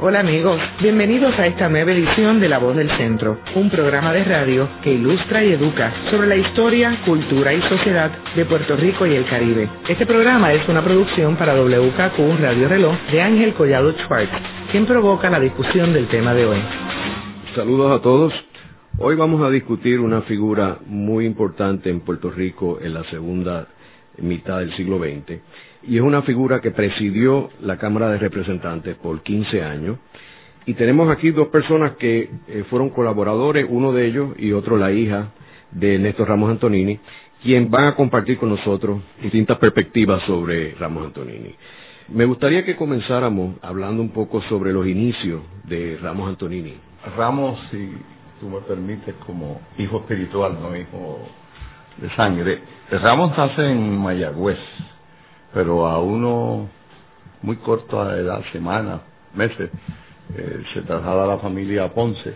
[0.00, 4.22] Hola amigos, bienvenidos a esta nueva edición de La Voz del Centro, un programa de
[4.22, 9.16] radio que ilustra y educa sobre la historia, cultura y sociedad de Puerto Rico y
[9.16, 9.68] el Caribe.
[9.88, 14.30] Este programa es una producción para WKQ Radio Reloj de Ángel Collado Schwartz,
[14.70, 16.60] quien provoca la discusión del tema de hoy.
[17.56, 18.32] Saludos a todos.
[18.98, 23.66] Hoy vamos a discutir una figura muy importante en Puerto Rico en la segunda
[24.16, 25.40] mitad del siglo XX
[25.82, 29.98] y es una figura que presidió la Cámara de Representantes por 15 años.
[30.66, 34.92] Y tenemos aquí dos personas que eh, fueron colaboradores, uno de ellos y otro la
[34.92, 35.30] hija
[35.70, 36.98] de Néstor Ramos Antonini,
[37.42, 41.54] quien van a compartir con nosotros distintas perspectivas sobre Ramos Antonini.
[42.08, 46.74] Me gustaría que comenzáramos hablando un poco sobre los inicios de Ramos Antonini.
[47.16, 47.92] Ramos, si
[48.40, 51.20] tú me permites, como hijo espiritual, no hijo
[51.98, 54.58] de sangre, Ramos nace en Mayagüez,
[55.58, 56.68] pero a uno
[57.42, 59.00] muy corto de edad, semanas,
[59.34, 59.68] meses,
[60.36, 62.32] eh, se traslada a la familia a Ponce.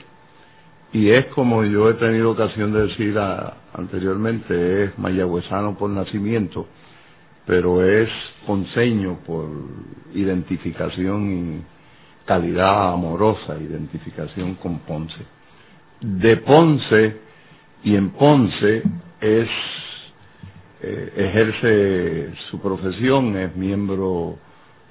[0.93, 3.17] Y es como yo he tenido ocasión de decir
[3.75, 6.67] anteriormente, es mayagüezano por nacimiento,
[7.47, 8.09] pero es
[8.45, 9.47] ponceño por
[10.15, 15.25] identificación y calidad amorosa, identificación con Ponce.
[16.01, 17.21] De Ponce
[17.85, 18.83] y en Ponce
[19.21, 19.49] es
[20.83, 24.37] eh, ejerce su profesión, es miembro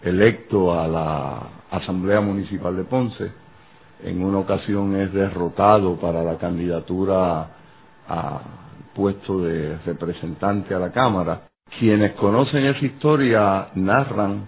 [0.02, 3.32] electo a la Asamblea Municipal de Ponce.
[4.04, 7.48] En una ocasión es derrotado para la candidatura
[8.08, 8.42] a
[8.96, 11.50] puesto de representante a la Cámara.
[11.78, 14.48] Quienes conocen esa historia narran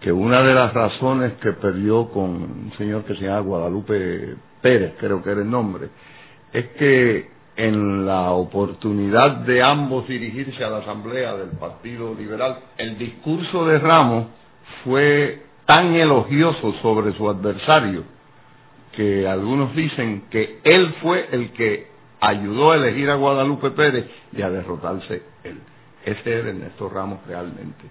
[0.00, 4.94] que una de las razones que perdió con un señor que se llama Guadalupe Pérez,
[4.98, 5.88] creo que era el nombre,
[6.52, 12.96] es que en la oportunidad de ambos dirigirse a la Asamblea del Partido Liberal, el
[12.96, 14.28] discurso de Ramos
[14.82, 18.04] fue tan elogioso sobre su adversario
[18.96, 21.88] que algunos dicen que él fue el que
[22.20, 25.58] ayudó a elegir a Guadalupe Pérez y a derrotarse él.
[26.02, 27.84] Ese era Ernesto Ramos realmente.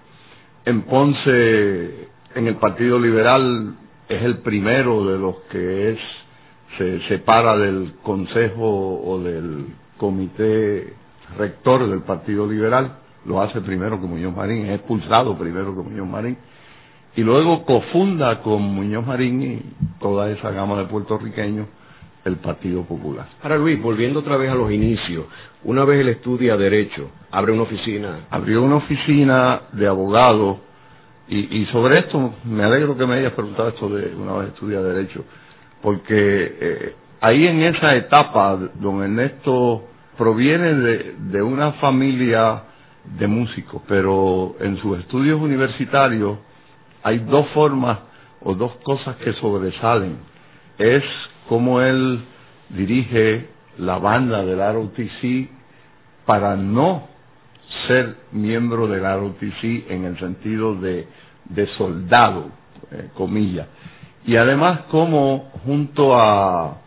[0.66, 3.76] En Ponce, en el Partido Liberal,
[4.08, 6.00] es el primero de los que es
[6.78, 9.66] se separa del consejo o del
[9.98, 10.94] comité
[11.38, 16.08] rector del Partido Liberal, lo hace primero que Muñoz Marín, es expulsado primero que Muñoz
[16.08, 16.38] Marín,
[17.16, 19.62] y luego cofunda con Muñoz Marín y
[20.00, 21.68] toda esa gama de puertorriqueños
[22.26, 23.28] el Partido Popular.
[23.42, 25.26] Ahora Luis, volviendo otra vez a los inicios,
[25.64, 28.28] una vez él estudia Derecho, abre una oficina.
[28.30, 30.60] Abrió una oficina de abogado
[31.28, 34.82] y, y sobre esto me alegro que me hayas preguntado esto de una vez estudia
[34.82, 35.24] Derecho
[35.82, 39.86] porque eh, ahí en esa etapa, don Ernesto
[40.18, 42.64] proviene de, de una familia
[43.18, 46.38] de músicos, pero en sus estudios universitarios
[47.04, 48.00] hay dos formas
[48.42, 50.18] o dos cosas que sobresalen.
[50.78, 51.04] Es
[51.48, 52.22] cómo él
[52.70, 53.48] dirige
[53.78, 55.50] la banda del ROTC
[56.26, 57.08] para no
[57.88, 61.08] ser miembro del ROTC en el sentido de,
[61.46, 62.50] de soldado,
[62.92, 63.68] eh, comillas,
[64.26, 66.78] y además como junto a,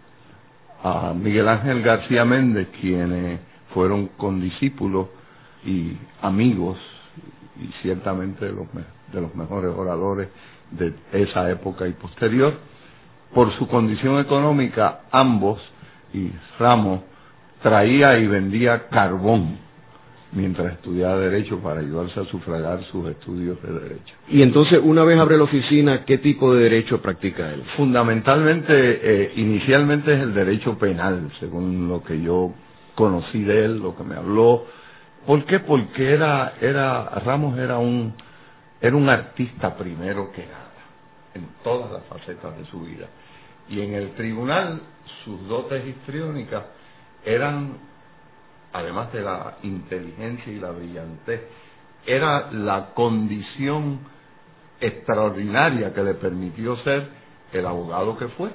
[0.82, 3.40] a Miguel Ángel García Méndez, quienes
[3.72, 5.08] fueron condiscípulos
[5.64, 6.78] y amigos
[7.60, 8.66] y ciertamente de los,
[9.12, 10.28] de los mejores oradores
[10.70, 12.54] de esa época y posterior,
[13.34, 15.60] por su condición económica, ambos
[16.12, 17.00] y Ramos
[17.62, 19.58] traía y vendía carbón
[20.32, 24.14] mientras estudiaba Derecho para ayudarse a sufragar sus estudios de Derecho.
[24.28, 27.62] Y entonces, una vez abre la oficina, ¿qué tipo de derecho practica él?
[27.76, 32.54] Fundamentalmente, eh, inicialmente es el derecho penal, según lo que yo
[32.94, 34.64] conocí de él, lo que me habló.
[35.26, 35.60] ¿Por qué?
[35.60, 38.14] Porque era, era, Ramos era un,
[38.80, 40.72] era un artista primero que nada,
[41.34, 43.06] en todas las facetas de su vida.
[43.68, 44.80] Y en el tribunal,
[45.24, 46.64] sus dotes histriónicas
[47.24, 47.91] eran
[48.72, 51.42] además de la inteligencia y la brillantez,
[52.06, 54.00] era la condición
[54.80, 57.08] extraordinaria que le permitió ser
[57.52, 58.50] el abogado que fue,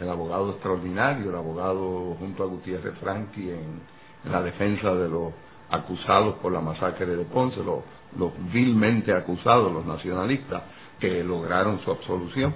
[0.00, 5.32] el abogado extraordinario, el abogado junto a Gutiérrez Franqui en, la defensa de los
[5.68, 7.80] acusados por la masacre de Ponce, los,
[8.16, 10.62] los vilmente acusados, los nacionalistas,
[11.00, 12.54] que lograron su absolución.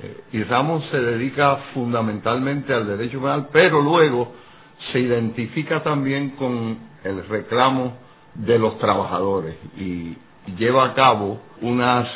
[0.00, 4.32] Eh, y Ramos se dedica fundamentalmente al derecho penal, pero luego
[4.92, 7.96] se identifica también con el reclamo
[8.34, 10.16] de los trabajadores y
[10.56, 12.08] lleva a cabo unas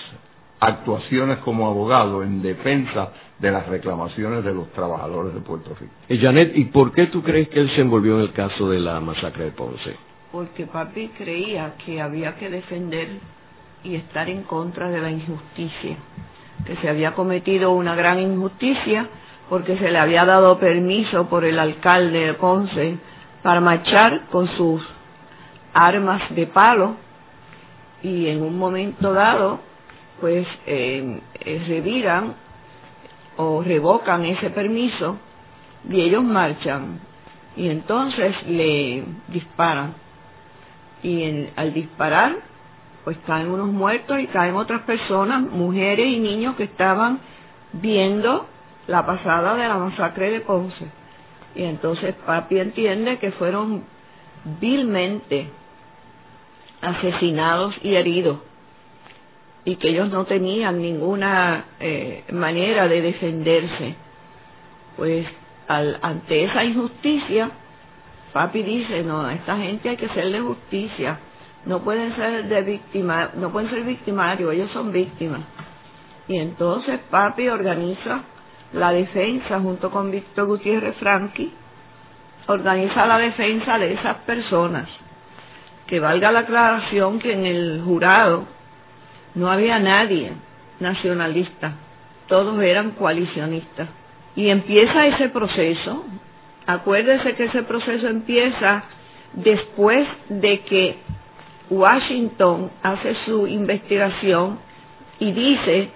[0.60, 5.92] actuaciones como abogado en defensa de las reclamaciones de los trabajadores de Puerto Rico.
[6.08, 8.70] Y eh, Janet, ¿y por qué tú crees que él se envolvió en el caso
[8.70, 9.96] de la masacre de Ponce?
[10.30, 13.08] Porque papi creía que había que defender
[13.82, 15.96] y estar en contra de la injusticia.
[16.64, 19.08] que se había cometido una gran injusticia
[19.52, 22.96] porque se le había dado permiso por el alcalde de Ponce
[23.42, 24.82] para marchar con sus
[25.74, 26.96] armas de palo
[28.02, 29.60] y en un momento dado
[30.22, 32.34] pues eh, eh, reviran
[33.36, 35.18] o revocan ese permiso
[35.86, 37.00] y ellos marchan.
[37.54, 39.92] Y entonces le disparan.
[41.02, 42.36] Y al disparar
[43.04, 47.20] pues caen unos muertos y caen otras personas, mujeres y niños que estaban
[47.74, 48.46] viendo
[48.86, 50.86] la pasada de la masacre de Ponce.
[51.54, 53.84] Y entonces papi entiende que fueron
[54.60, 55.48] vilmente
[56.80, 58.38] asesinados y heridos
[59.64, 63.94] y que ellos no tenían ninguna eh, manera de defenderse.
[64.96, 65.26] Pues
[65.68, 67.50] al, ante esa injusticia,
[68.32, 71.20] papi dice, no, a esta gente hay que hacerle justicia,
[71.64, 75.42] no pueden ser de víctima, no pueden ser victimarios, ellos son víctimas.
[76.26, 78.22] Y entonces papi organiza
[78.72, 81.52] la defensa junto con Víctor Gutiérrez Franqui,
[82.46, 84.88] organiza la defensa de esas personas.
[85.86, 88.46] Que valga la aclaración que en el jurado
[89.34, 90.32] no había nadie
[90.80, 91.74] nacionalista,
[92.28, 93.88] todos eran coalicionistas.
[94.34, 96.04] Y empieza ese proceso,
[96.66, 98.84] acuérdese que ese proceso empieza
[99.34, 100.98] después de que
[101.70, 104.58] Washington hace su investigación
[105.18, 105.90] y dice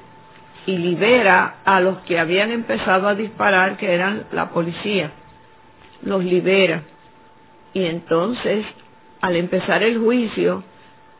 [0.66, 5.12] y libera a los que habían empezado a disparar, que eran la policía.
[6.02, 6.82] Los libera.
[7.72, 8.66] Y entonces,
[9.20, 10.64] al empezar el juicio,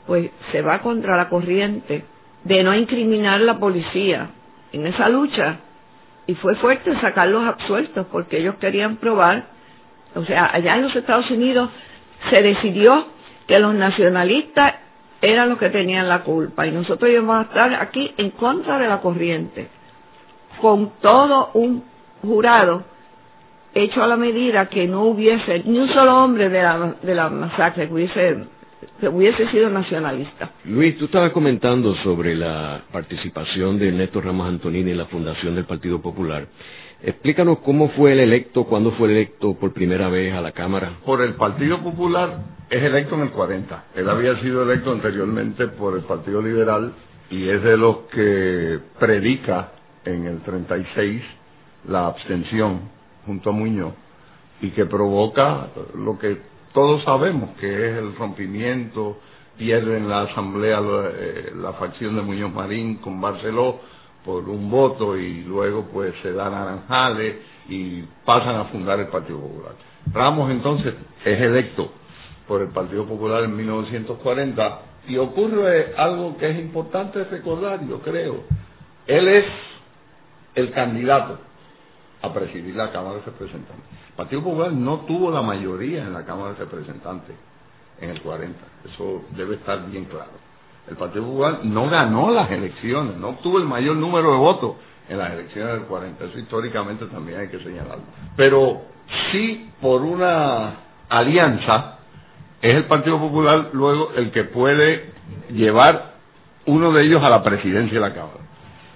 [0.07, 2.05] pues se va contra la corriente
[2.45, 4.31] de no incriminar a la policía
[4.73, 5.59] en esa lucha.
[6.27, 9.47] Y fue fuerte sacarlos absueltos porque ellos querían probar,
[10.15, 11.71] o sea, allá en los Estados Unidos
[12.31, 13.07] se decidió
[13.47, 14.75] que los nacionalistas
[15.31, 16.67] eran los que tenían la culpa.
[16.67, 19.69] Y nosotros íbamos a estar aquí en contra de la corriente,
[20.61, 21.85] con todo un
[22.23, 22.85] jurado
[23.75, 27.29] hecho a la medida que no hubiese ni un solo hombre de la, de la
[27.29, 28.47] masacre que hubiese,
[29.03, 30.51] hubiese sido nacionalista.
[30.65, 35.65] Luis, tú estabas comentando sobre la participación de Néstor Ramos Antonini en la fundación del
[35.65, 36.47] Partido Popular.
[37.03, 40.99] Explícanos cómo fue el electo, cuándo fue electo por primera vez a la Cámara.
[41.05, 42.39] Por el Partido Popular
[42.71, 43.85] es electo en el 40.
[43.95, 46.93] Él había sido electo anteriormente por el Partido Liberal
[47.31, 49.73] y es de los que predica
[50.05, 51.23] en el 36
[51.89, 52.81] la abstención
[53.27, 53.93] junto a Muñoz
[54.61, 56.39] y que provoca lo que
[56.77, 59.17] todos sabemos que es el rompimiento,
[59.57, 63.81] pierde en la asamblea la, eh, la facción de Muñoz Marín con Barceló
[64.23, 67.37] por un voto y luego pues se dan naranjales
[67.71, 69.73] y pasan a fundar el Partido Popular.
[70.13, 70.93] Ramos entonces
[71.25, 71.93] es electo
[72.47, 78.45] por el Partido Popular en 1940 y ocurre algo que es importante recordar, yo creo.
[79.07, 79.47] Él es
[80.55, 81.39] el candidato
[82.27, 83.85] a presidir la Cámara de Representantes.
[84.11, 87.37] El Partido Popular no tuvo la mayoría en la Cámara de Representantes
[88.01, 88.59] en el 40.
[88.93, 90.47] Eso debe estar bien claro
[90.89, 94.77] el Partido Popular no ganó las elecciones, no obtuvo el mayor número de votos
[95.09, 96.25] en las elecciones del 40.
[96.25, 98.05] Eso históricamente también hay que señalarlo.
[98.37, 98.83] Pero
[99.31, 100.75] sí, por una
[101.09, 101.99] alianza,
[102.63, 105.13] es el Partido Popular luego el que puede
[105.51, 106.15] llevar
[106.67, 108.41] uno de ellos a la presidencia de la Cámara.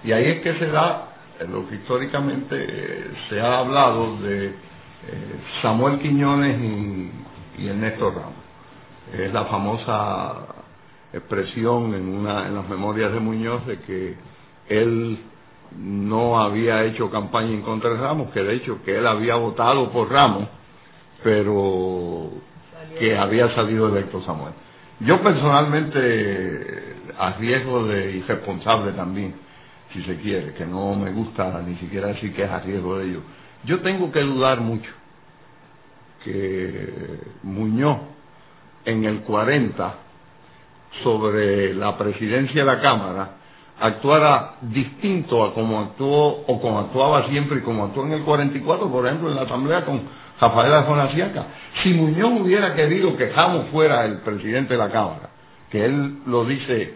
[0.03, 1.09] Y ahí es que se da
[1.49, 4.53] lo que históricamente eh, se ha hablado de eh,
[5.61, 7.11] Samuel Quiñones y,
[7.63, 8.33] y Ernesto Ramos.
[9.13, 10.45] Es la famosa
[11.13, 14.15] expresión en, una, en las memorias de Muñoz de que
[14.69, 15.19] él
[15.77, 19.91] no había hecho campaña en contra de Ramos, que de hecho que él había votado
[19.91, 20.47] por Ramos,
[21.23, 22.29] pero
[22.99, 24.53] que había salido electo Samuel.
[24.99, 29.35] Yo personalmente, a riesgo de irresponsable también,
[29.93, 33.09] si se quiere, que no me gusta ni siquiera decir que es a riesgo de
[33.09, 33.21] ello,
[33.63, 34.89] yo tengo que dudar mucho
[36.23, 37.97] que Muñoz
[38.85, 39.95] en el 40
[41.03, 43.29] sobre la presidencia de la Cámara
[43.79, 48.91] actuara distinto a como actuó o como actuaba siempre y como actuó en el 44,
[48.91, 50.01] por ejemplo, en la Asamblea con
[50.39, 51.45] Rafael Alfonasiaca.
[51.81, 55.29] Si Muñoz hubiera querido que Jamos fuera el presidente de la Cámara,
[55.71, 56.93] que él lo dice,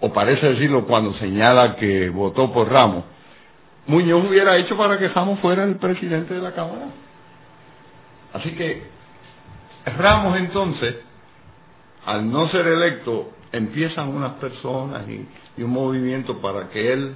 [0.00, 3.04] o parece decirlo cuando señala que votó por Ramos,
[3.86, 6.86] Muñoz hubiera hecho para que Jamos fuera el presidente de la Cámara.
[8.32, 8.82] Así que
[9.96, 10.96] Ramos entonces
[12.06, 15.26] al no ser electo, empiezan unas personas y,
[15.62, 17.14] un movimiento para que él,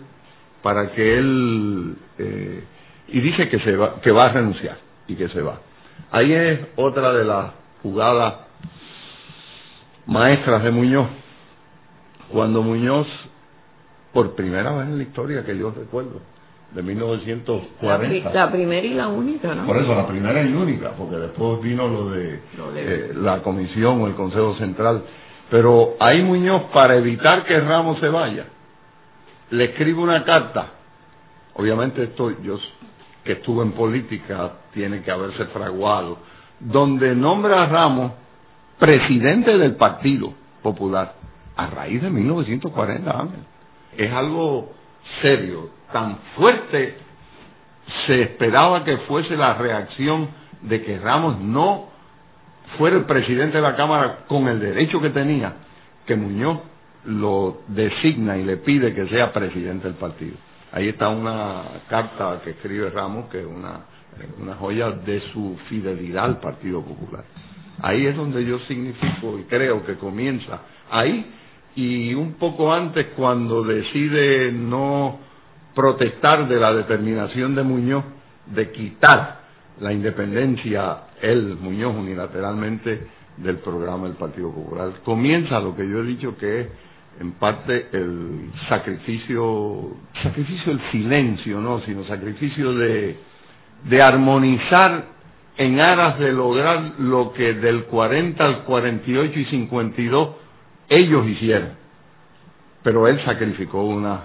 [0.63, 2.65] para que él, eh,
[3.09, 5.61] y dice que se va, que va a renunciar y que se va.
[6.11, 8.35] Ahí es otra de las jugadas
[10.07, 11.07] maestras de Muñoz.
[12.33, 13.07] Cuando Muñoz
[14.13, 16.21] por primera vez en la historia que yo recuerdo,
[16.73, 18.33] de 1940.
[18.33, 19.67] La, primera y la única, ¿no?
[19.67, 22.41] Por eso, la primera y única, porque después vino lo de,
[22.77, 25.03] eh, la comisión o el Consejo Central.
[25.51, 28.47] Pero ahí Muñoz, para evitar que Ramos se vaya,
[29.51, 30.75] le escribe una carta.
[31.55, 32.59] Obviamente esto, yo
[33.25, 36.19] que estuve en política, tiene que haberse fraguado,
[36.61, 38.13] donde nombra a Ramos
[38.79, 40.33] presidente del Partido
[40.63, 41.21] Popular
[41.61, 43.41] a raíz de 1940, Ángel.
[43.97, 44.73] Es algo
[45.21, 46.97] serio, tan fuerte
[48.07, 50.29] se esperaba que fuese la reacción
[50.63, 51.89] de que Ramos no
[52.79, 55.55] fuera el presidente de la Cámara con el derecho que tenía,
[56.07, 56.61] que Muñoz
[57.05, 60.37] lo designa y le pide que sea presidente del partido.
[60.73, 63.81] Ahí está una carta que escribe Ramos, que es una,
[64.41, 67.25] una joya de su fidelidad al Partido Popular.
[67.83, 71.40] Ahí es donde yo significo y creo que comienza ahí
[71.77, 75.19] y un poco antes cuando decide no
[75.75, 78.05] protestar de la determinación de Muñoz
[78.47, 79.41] de quitar
[79.81, 84.93] la independencia, él, Muñoz, unilateralmente del programa del Partido Popular.
[85.05, 86.69] Comienza lo que yo he dicho que es
[87.21, 93.17] en parte el sacrificio, sacrificio del silencio, no, sino sacrificio de,
[93.85, 95.05] de armonizar
[95.57, 100.29] en aras de lograr lo que del 40 al 48 y 52
[100.91, 101.71] ellos hicieron.
[102.83, 104.25] Pero él sacrificó una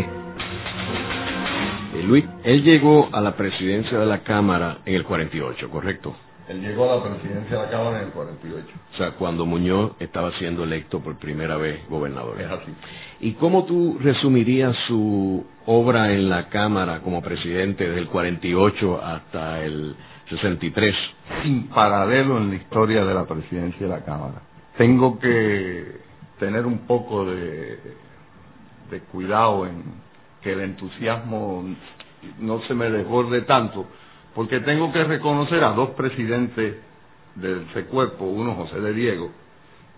[1.95, 6.15] Eh, Luis, él llegó a la presidencia de la Cámara en el 48, ¿correcto?
[6.51, 8.67] Él llegó a la presidencia de la Cámara en el 48.
[8.93, 12.41] O sea, cuando Muñoz estaba siendo electo por primera vez gobernador.
[12.41, 12.73] Es así.
[13.21, 19.63] ¿Y cómo tú resumirías su obra en la Cámara como presidente desde el 48 hasta
[19.63, 19.95] el
[20.29, 20.93] 63?
[21.45, 24.43] Sin paralelo en la historia de la presidencia de la Cámara.
[24.77, 26.01] Tengo que
[26.41, 27.79] tener un poco de,
[28.91, 29.85] de cuidado en
[30.43, 31.65] que el entusiasmo
[32.41, 33.87] no se me desborde tanto,
[34.35, 36.77] porque tengo que reconocer a dos presidentes
[37.35, 39.31] del cuerpo, uno José de Diego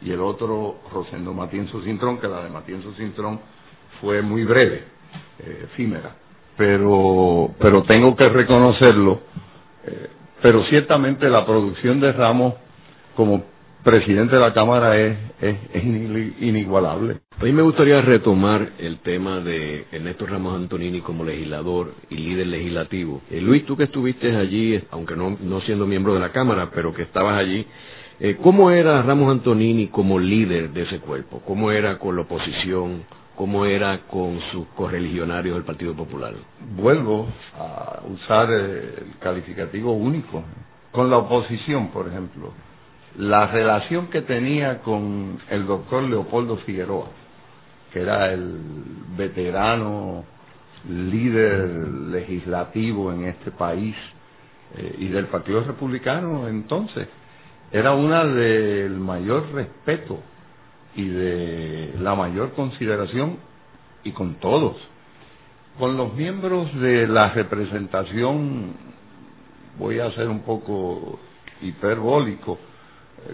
[0.00, 3.40] y el otro Rosendo Matienzo Cintrón, que la de Matienzo Cintrón
[4.00, 4.84] fue muy breve,
[5.38, 6.16] eh, efímera,
[6.56, 9.20] pero, pero tengo que reconocerlo,
[9.84, 10.10] eh,
[10.42, 12.54] pero ciertamente la producción de Ramos
[13.14, 13.44] como
[13.82, 15.56] presidente de la Cámara es, es,
[16.40, 17.20] inigualable.
[17.40, 22.46] A mí me gustaría retomar el tema de Ernesto Ramos Antonini como legislador y líder
[22.46, 23.22] legislativo.
[23.30, 26.94] Eh, Luis, tú que estuviste allí, aunque no, no siendo miembro de la Cámara, pero
[26.94, 27.66] que estabas allí,
[28.20, 31.42] eh, ¿cómo era Ramos Antonini como líder de ese cuerpo?
[31.44, 33.02] ¿Cómo era con la oposición?
[33.34, 36.34] ¿Cómo era con sus correligionarios del Partido Popular?
[36.76, 37.26] Vuelvo
[37.58, 40.44] a usar el calificativo único.
[40.92, 42.52] Con la oposición, por ejemplo
[43.18, 47.08] la relación que tenía con el doctor Leopoldo Figueroa,
[47.92, 48.58] que era el
[49.16, 50.24] veterano
[50.88, 51.68] líder
[52.10, 53.94] legislativo en este país
[54.76, 57.08] eh, y del Partido Republicano entonces,
[57.70, 60.18] era una del mayor respeto
[60.94, 63.38] y de la mayor consideración
[64.04, 64.76] y con todos.
[65.78, 68.74] Con los miembros de la representación,
[69.78, 71.18] voy a ser un poco
[71.62, 72.58] hiperbólico,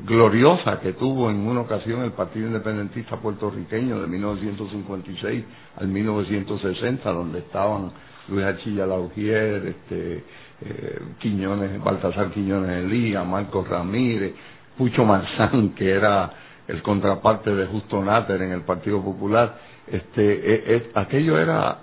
[0.05, 5.45] gloriosa que tuvo en una ocasión el Partido Independentista puertorriqueño de 1956
[5.77, 7.93] al 1960, donde estaban
[8.29, 10.25] Luis Achilla Laugier, este,
[10.61, 14.35] eh, Quiñones, Baltasar Quiñones Elías, Marcos Ramírez,
[14.77, 16.31] Pucho Marzán, que era
[16.67, 21.79] el contraparte de Justo Náter en el Partido Popular, este, e, e, aquello era,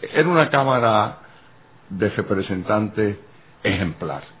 [0.00, 1.18] era una Cámara
[1.90, 3.16] de representantes
[3.64, 4.37] ejemplar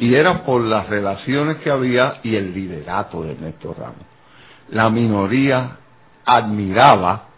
[0.00, 4.06] y era por las relaciones que había y el liderato de Ernesto Ramos.
[4.70, 5.76] La minoría
[6.24, 7.28] admiraba,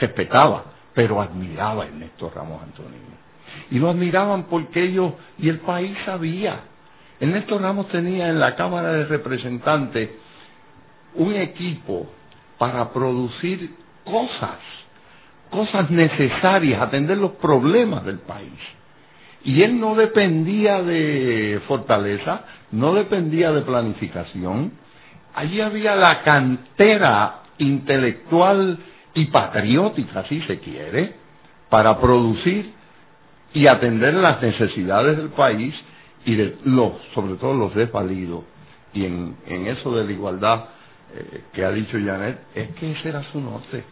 [0.00, 3.02] respetaba, pero admiraba a Ernesto Ramos Antonino.
[3.72, 6.60] Y lo admiraban porque ellos y el país sabía.
[7.18, 10.10] Ernesto Ramos tenía en la Cámara de Representantes
[11.16, 12.06] un equipo
[12.58, 13.74] para producir
[14.04, 14.58] cosas,
[15.50, 18.52] cosas necesarias, atender los problemas del país.
[19.44, 24.72] Y él no dependía de Fortaleza, no dependía de planificación.
[25.34, 28.78] Allí había la cantera intelectual
[29.14, 31.14] y patriótica, si se quiere,
[31.68, 32.72] para producir
[33.54, 35.74] y atender las necesidades del país
[36.24, 38.44] y de los, sobre todo los desvalidos.
[38.94, 40.64] Y en, en eso de la igualdad
[41.14, 43.84] eh, que ha dicho Janet, es que ese era su norte.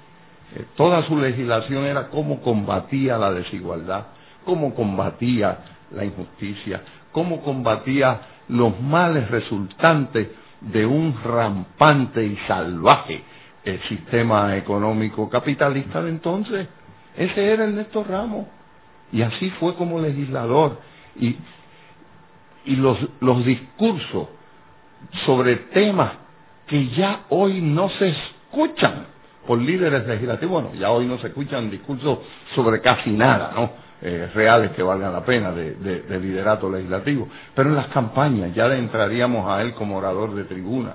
[0.57, 4.07] Eh, toda su legislación era cómo combatía la desigualdad,
[4.45, 5.59] cómo combatía
[5.93, 6.83] la injusticia,
[7.13, 10.29] cómo combatía los males resultantes
[10.61, 13.23] de un rampante y salvaje
[13.65, 16.69] eh, sistema económico capitalista de entonces.
[17.17, 18.47] Ese era Ernesto Ramos.
[19.13, 20.79] Y así fue como legislador.
[21.17, 21.37] Y,
[22.65, 24.29] y los, los discursos
[25.27, 26.13] sobre temas
[26.67, 29.07] que ya hoy no se escuchan
[29.47, 32.19] por líderes legislativos, bueno, ya hoy no se escuchan discursos
[32.55, 33.71] sobre casi nada, ¿no?
[34.03, 38.65] Eh, reales que valgan la pena de, de, liderato legislativo, pero en las campañas ya
[38.75, 40.95] entraríamos a él como orador de tribuna,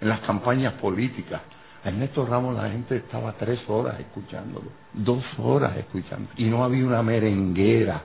[0.00, 1.42] en las campañas políticas.
[1.84, 6.86] A Ernesto Ramos la gente estaba tres horas escuchándolo, dos horas escuchando, y no había
[6.86, 8.00] una merenguera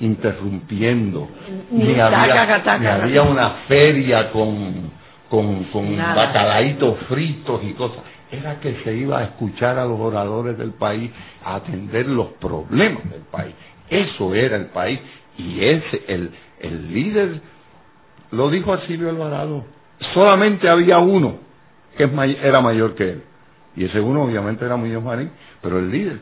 [0.00, 1.30] interrumpiendo,
[1.70, 4.90] ni, había, una feria con,
[5.30, 8.02] con, con bacalaitos fritos y cosas.
[8.30, 11.10] Era que se iba a escuchar a los oradores del país,
[11.42, 13.54] a atender los problemas del país.
[13.90, 15.00] Eso era el país
[15.38, 17.40] y ese, el, el líder,
[18.30, 19.64] lo dijo a Silvio Alvarado,
[20.14, 21.38] solamente había uno
[21.96, 22.04] que
[22.42, 23.22] era mayor que él.
[23.74, 25.30] Y ese uno obviamente era Muñoz Marín,
[25.62, 26.20] pero el líder,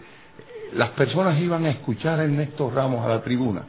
[0.74, 3.62] las personas iban a escuchar a Ernesto Ramos a la tribuna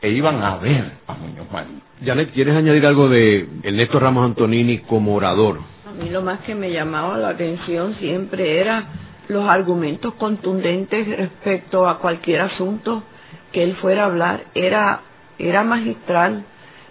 [0.00, 1.82] e iban a ver a Muñoz Marín.
[2.02, 5.58] Janet, ¿quieres añadir algo de Ernesto Ramos Antonini como orador?
[5.86, 8.84] A mí lo más que me llamaba la atención siempre era
[9.28, 13.02] los argumentos contundentes respecto a cualquier asunto
[13.52, 15.00] que él fuera a hablar era,
[15.38, 16.44] era magistral.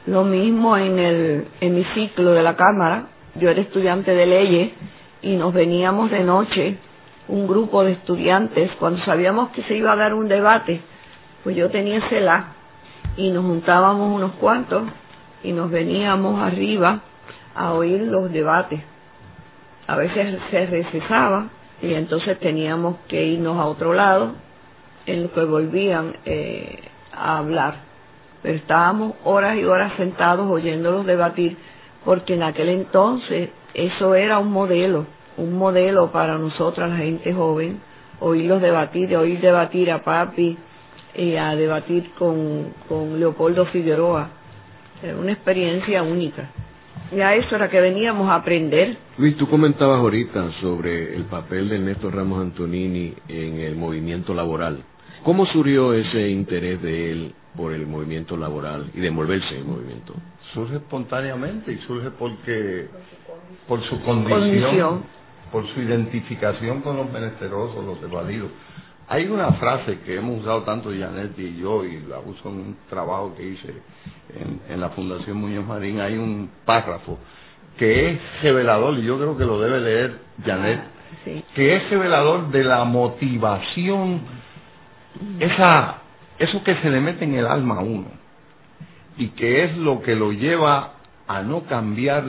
[0.05, 3.07] Lo mismo en el hemiciclo de la Cámara.
[3.35, 4.71] Yo era estudiante de leyes
[5.21, 6.77] y nos veníamos de noche
[7.27, 10.81] un grupo de estudiantes cuando sabíamos que se iba a dar un debate.
[11.43, 12.53] Pues yo tenía CELA
[13.17, 14.83] y nos juntábamos unos cuantos
[15.43, 17.01] y nos veníamos arriba
[17.55, 18.81] a oír los debates.
[19.87, 21.47] A veces se recesaba
[21.81, 24.33] y entonces teníamos que irnos a otro lado
[25.11, 26.79] en lo que volvían eh,
[27.11, 27.75] a hablar.
[28.41, 31.57] Pero estábamos horas y horas sentados oyéndolos debatir,
[32.05, 35.05] porque en aquel entonces eso era un modelo,
[35.37, 37.79] un modelo para nosotras, la gente joven,
[38.19, 40.57] oírlos debatir, oír debatir a papi
[41.15, 44.29] y a debatir con, con Leopoldo Figueroa.
[45.03, 46.49] Era una experiencia única.
[47.11, 48.95] Y a eso era que veníamos a aprender.
[49.17, 54.83] Luis, tú comentabas ahorita sobre el papel de Néstor Ramos Antonini en el movimiento laboral.
[55.23, 59.65] ¿Cómo surgió ese interés de él por el movimiento laboral y de envolverse en el
[59.65, 60.13] movimiento?
[60.53, 62.87] Surge espontáneamente y surge porque
[63.67, 65.03] por su condición,
[65.51, 68.49] por su identificación con los menesterosos, los desvalidos.
[69.09, 72.77] Hay una frase que hemos usado tanto Janet y yo, y la uso en un
[72.89, 73.73] trabajo que hice
[74.69, 77.17] en, la Fundación Muñoz Marín, hay un párrafo
[77.77, 82.51] que es revelador, y yo creo que lo debe leer Janet, ah, que es revelador
[82.51, 84.38] de la motivación
[85.39, 85.97] esa,
[86.37, 88.19] eso que se le mete en el alma a uno
[89.19, 90.93] y que es lo que lo lleva
[91.27, 92.23] a no cambiar.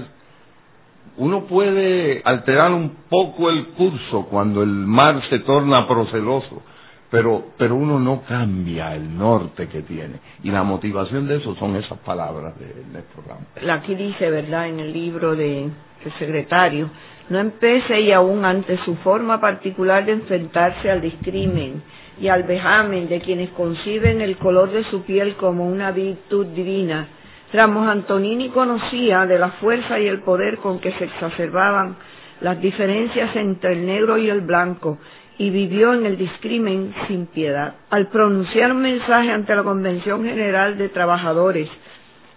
[1.16, 6.62] Uno puede alterar un poco el curso cuando el mar se torna proceloso,
[7.10, 10.16] pero, pero uno no cambia el norte que tiene.
[10.42, 13.80] Y la motivación de eso son esas palabras de Néstor Ramos.
[13.80, 15.70] Aquí dice, ¿verdad?, en el libro de,
[16.18, 16.90] secretario,
[17.28, 21.82] no empece y aún ante su forma particular de enfrentarse al discrimen
[22.20, 27.08] y al vejamen de quienes conciben el color de su piel como una virtud divina.
[27.52, 31.96] Ramos Antonini conocía de la fuerza y el poder con que se exacerbaban
[32.40, 34.98] las diferencias entre el negro y el blanco
[35.38, 37.76] y vivió en el discrimen sin piedad.
[37.88, 41.68] Al pronunciar un mensaje ante la Convención General de Trabajadores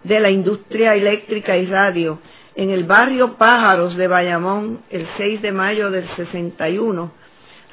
[0.03, 2.19] de la Industria Eléctrica y Radio
[2.55, 7.11] en el barrio Pájaros de Bayamón el 6 de mayo del 61,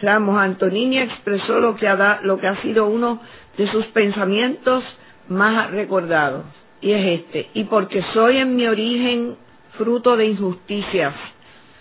[0.02, 3.20] Ramos Antonini expresó lo que, ha lo que ha sido uno
[3.56, 4.82] de sus pensamientos
[5.28, 6.44] más recordados,
[6.80, 9.36] y es este, y porque soy en mi origen
[9.76, 11.14] fruto de injusticias,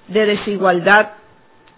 [0.08, 1.12] de desigualdad,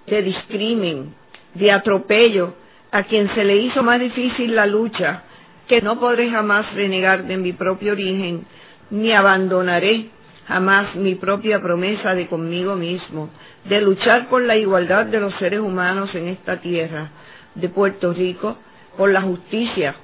[0.08, 1.14] de discrimen,
[1.54, 2.56] de atropello,
[2.92, 5.24] a quien se le hizo más difícil la lucha,
[5.68, 8.46] que no podré jamás renegar de mi propio origen,
[8.90, 10.08] ni abandonaré
[10.48, 13.30] jamás mi propia promesa de conmigo mismo,
[13.66, 17.10] de luchar por la igualdad de los seres humanos en esta tierra
[17.56, 18.58] de Puerto Rico,
[18.98, 19.96] por la justicia,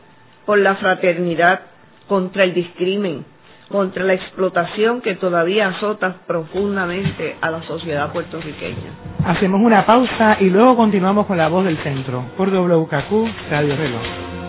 [0.45, 1.61] por la fraternidad,
[2.07, 3.25] contra el discrimen,
[3.69, 8.91] contra la explotación que todavía azota profundamente a la sociedad puertorriqueña.
[9.25, 14.46] Hacemos una pausa y luego continuamos con la voz del centro por Radio.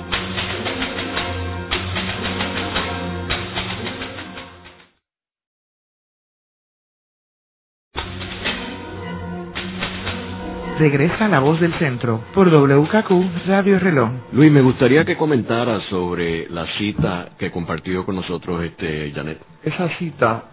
[10.79, 14.11] Regresa La Voz del Centro por WKQ Radio Reloj.
[14.33, 19.41] Luis, me gustaría que comentara sobre la cita que compartió con nosotros este Janet.
[19.65, 20.45] Esa cita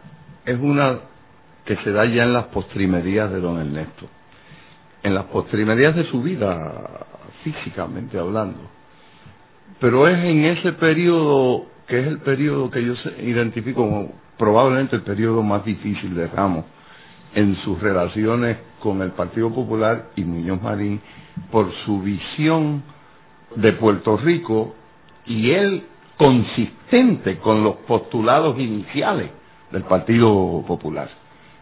[0.44, 0.98] es una
[1.64, 4.08] que se da ya en las postrimerías de don Ernesto,
[5.04, 7.06] en las postrimerías de su vida,
[7.44, 8.60] físicamente hablando.
[9.80, 15.04] Pero es en ese periodo que es el periodo que yo identifico como probablemente el
[15.04, 16.66] periodo más difícil de Ramos
[17.36, 21.02] en sus relaciones con el Partido Popular y Muñoz Marín
[21.52, 22.82] por su visión
[23.56, 24.74] de Puerto Rico
[25.26, 25.84] y él
[26.18, 29.30] consistente con los postulados iniciales
[29.72, 31.10] del Partido Popular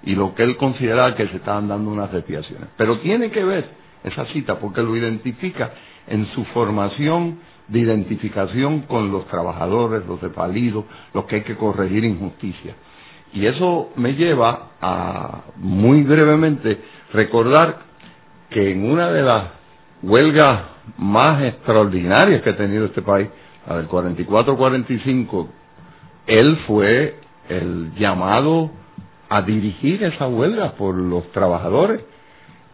[0.03, 2.69] y lo que él consideraba que se estaban dando unas desviaciones.
[2.77, 3.69] Pero tiene que ver
[4.03, 5.71] esa cita porque lo identifica
[6.07, 12.03] en su formación de identificación con los trabajadores, los desvalidos, los que hay que corregir
[12.03, 12.75] injusticia.
[13.34, 16.80] Y eso me lleva a, muy brevemente,
[17.13, 17.80] recordar
[18.50, 19.46] que en una de las
[20.04, 20.62] huelgas
[20.98, 23.30] más extraordinarias que ha tenido este país,
[23.67, 25.48] la del 44-45,
[26.28, 27.19] él fue
[27.50, 28.69] el llamado
[29.30, 32.02] a dirigir esa huelga por los trabajadores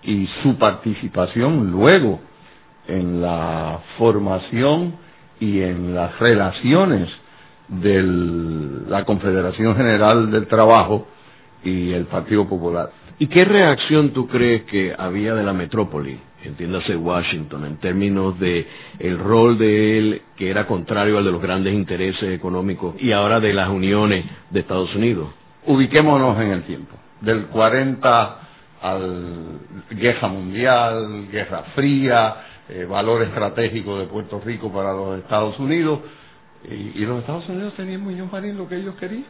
[0.03, 2.19] y su participación luego
[2.87, 4.95] en la formación
[5.39, 7.09] y en las relaciones
[7.69, 8.03] de
[8.87, 11.07] la Confederación General del Trabajo
[11.63, 12.91] y el Partido Popular.
[13.19, 18.65] ¿Y qué reacción tú crees que había de la metrópoli, entiéndase Washington, en términos de
[18.97, 23.39] el rol de él que era contrario al de los grandes intereses económicos y ahora
[23.39, 25.29] de las uniones de Estados Unidos?
[25.65, 28.39] Ubiquémonos en el tiempo, del 40
[28.81, 29.59] al
[29.91, 32.35] guerra mundial, guerra fría,
[32.69, 35.99] eh, valor estratégico de Puerto Rico para los Estados Unidos,
[36.67, 39.25] y, los Estados Unidos tenían Muñoz Marín lo que ellos querían.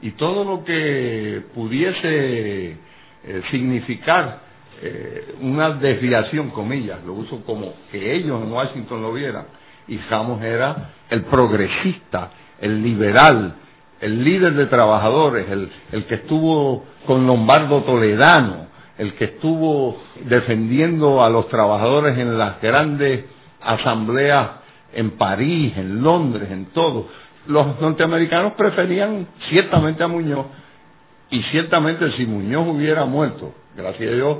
[0.00, 2.76] Y todo lo que pudiese
[3.24, 4.40] eh, significar
[4.80, 9.46] eh, una desviación, comillas, lo uso como que ellos en Washington lo vieran,
[9.88, 12.30] y Ramos era el progresista,
[12.60, 13.54] el liberal,
[14.00, 21.24] el líder de trabajadores, el, el que estuvo con Lombardo Toledano, el que estuvo defendiendo
[21.24, 23.24] a los trabajadores en las grandes
[23.60, 24.50] asambleas
[24.92, 27.08] en París, en Londres, en todo.
[27.46, 30.46] Los norteamericanos preferían ciertamente a Muñoz
[31.30, 34.38] y ciertamente si Muñoz hubiera muerto, gracias a Dios,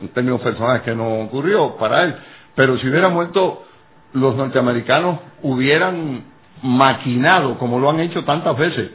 [0.00, 2.14] en términos personales que no ocurrió para él,
[2.54, 3.64] pero si hubiera muerto,
[4.12, 6.24] los norteamericanos hubieran
[6.62, 8.90] maquinado, como lo han hecho tantas veces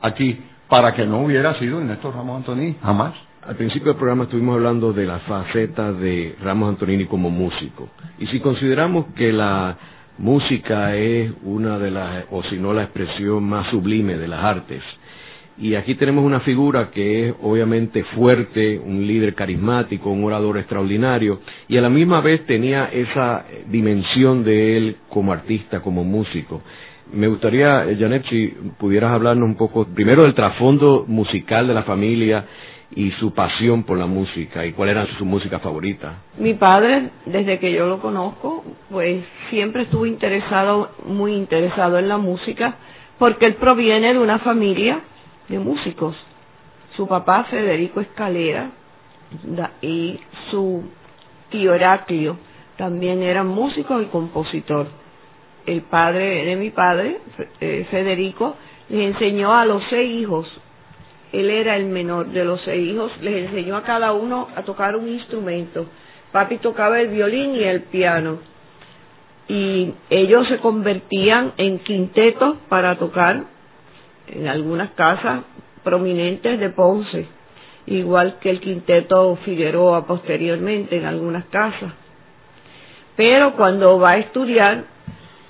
[0.00, 3.14] aquí, para que no hubiera sido Ernesto Ramos Antonini, jamás.
[3.46, 7.88] Al principio del programa estuvimos hablando de la faceta de Ramos Antonini como músico.
[8.18, 9.76] Y si consideramos que la
[10.18, 14.82] música es una de las, o si no la expresión más sublime de las artes.
[15.58, 21.40] Y aquí tenemos una figura que es obviamente fuerte, un líder carismático, un orador extraordinario,
[21.68, 26.62] y a la misma vez tenía esa dimensión de él como artista, como músico.
[27.12, 28.48] Me gustaría, Janet, si
[28.78, 32.46] pudieras hablarnos un poco primero del trasfondo musical de la familia
[32.94, 36.22] y su pasión por la música y cuál era su música favorita.
[36.38, 42.18] Mi padre, desde que yo lo conozco, pues siempre estuvo interesado, muy interesado en la
[42.18, 42.76] música,
[43.18, 45.00] porque él proviene de una familia
[45.48, 46.16] de músicos.
[46.96, 48.70] Su papá, Federico Escalera,
[49.80, 50.84] y su
[51.50, 52.36] tío Heraclio,
[52.76, 54.88] también era músico y compositor.
[55.64, 57.20] El padre de mi padre,
[57.60, 58.56] eh, Federico,
[58.88, 60.60] les enseñó a los seis hijos
[61.32, 64.96] él era el menor de los seis hijos, les enseñó a cada uno a tocar
[64.96, 65.86] un instrumento.
[66.30, 68.38] Papi tocaba el violín y el piano.
[69.48, 73.44] Y ellos se convertían en quintetos para tocar
[74.28, 75.42] en algunas casas
[75.82, 77.26] prominentes de Ponce,
[77.86, 81.92] igual que el quinteto Figueroa posteriormente en algunas casas.
[83.16, 84.84] Pero cuando va a estudiar,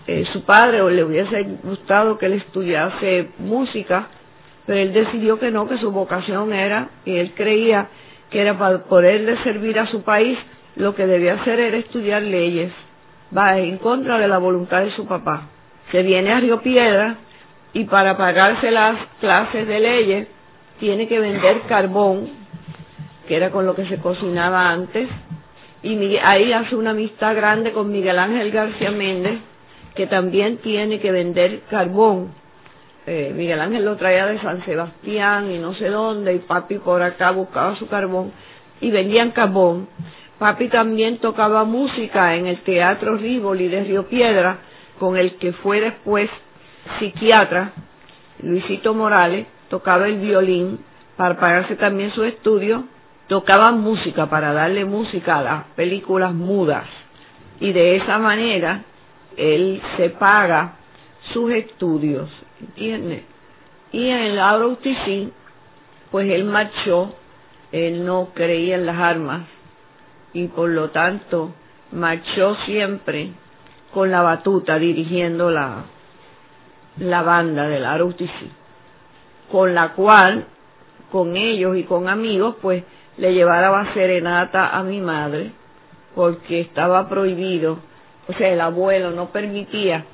[0.07, 4.09] eh, su padre o le hubiese gustado que él estudiase música,
[4.67, 7.89] pero él decidió que no, que su vocación era, y él creía
[8.31, 10.39] que era para poderle servir a su país,
[10.77, 12.73] lo que debía hacer era estudiar leyes,
[13.37, 15.49] va en contra de la voluntad de su papá.
[15.91, 17.17] Se viene a Río Piedra
[17.75, 20.29] y para pagarse las clases de leyes
[20.79, 22.31] tiene que vender carbón,
[23.29, 25.09] que era con lo que se cocinaba antes,
[25.83, 29.41] y ahí hace una amistad grande con Miguel Ángel García Méndez,
[29.95, 32.42] que también tiene que vender carbón
[33.07, 37.03] eh, Miguel Ángel lo traía de San Sebastián y no sé dónde, y papi por
[37.03, 38.33] acá buscaba su carbón
[38.81, 39.89] y vendían carbón.
[40.39, 44.59] Papi también tocaba música en el Teatro Rivoli de Río Piedra,
[44.99, 46.31] con el que fue después
[46.99, 47.73] psiquiatra,
[48.41, 50.81] Luisito Morales, tocaba el violín
[51.17, 52.85] para pagarse también su estudio,
[53.29, 56.87] tocaba música para darle música a las películas mudas.
[57.61, 58.83] Y de esa manera
[59.37, 60.77] él se paga
[61.33, 62.29] sus estudios,
[62.63, 63.23] ¿entiendes?
[63.93, 65.33] Y en el ROTC,
[66.11, 67.15] pues él marchó,
[67.73, 69.43] él no creía en las armas
[70.33, 71.53] y por lo tanto
[71.91, 73.33] marchó siempre
[73.93, 75.85] con la batuta dirigiendo la,
[76.99, 78.31] la banda del ROTC,
[79.51, 80.47] con la cual,
[81.11, 82.85] con ellos y con amigos, pues
[83.19, 85.53] le llevaba serenata a mi madre,
[86.15, 87.79] porque estaba prohibido,
[88.29, 90.07] o sea, el abuelo no permitía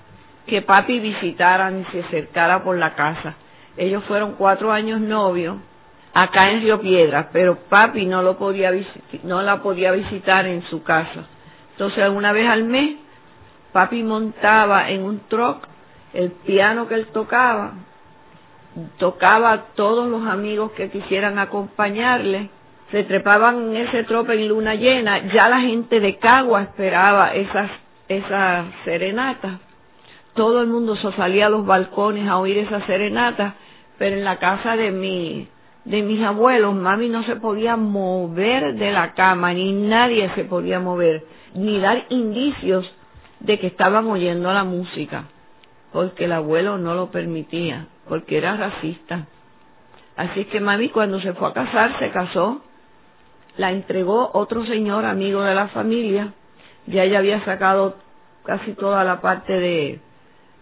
[0.48, 3.34] que papi visitara ni se acercara por la casa.
[3.76, 5.58] Ellos fueron cuatro años novios
[6.12, 8.72] acá en Río Piedras, pero papi no lo podía
[9.22, 11.26] no la podía visitar en su casa.
[11.72, 12.96] Entonces, una vez al mes,
[13.72, 15.68] papi montaba en un truck
[16.12, 17.74] el piano que él tocaba,
[18.96, 22.50] tocaba a todos los amigos que quisieran acompañarle,
[22.90, 27.70] se trepaban en ese trope en luna llena, ya la gente de Cagua esperaba esas,
[28.08, 29.60] esas serenatas,
[30.38, 33.54] todo el mundo se salía a los balcones a oír esas serenatas,
[33.98, 35.48] pero en la casa de mi,
[35.84, 40.78] de mis abuelos, mami no se podía mover de la cama, ni nadie se podía
[40.78, 41.24] mover,
[41.54, 42.88] ni dar indicios
[43.40, 45.24] de que estaban oyendo la música,
[45.92, 49.26] porque el abuelo no lo permitía, porque era racista.
[50.16, 52.62] Así que mami cuando se fue a casar, se casó
[53.56, 56.32] la entregó otro señor amigo de la familia,
[56.86, 57.96] ya ella había sacado
[58.44, 60.00] casi toda la parte de,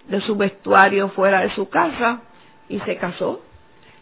[0.08, 2.22] de su vestuario fuera de su casa
[2.68, 3.40] y se casó.